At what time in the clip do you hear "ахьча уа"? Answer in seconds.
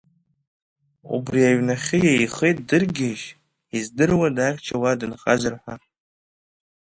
4.47-4.99